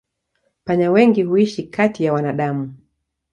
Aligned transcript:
Panya 0.65 0.91
wengi 0.91 1.23
huishi 1.23 1.63
kati 1.63 2.03
ya 2.03 2.13
wanadamu. 2.13 2.73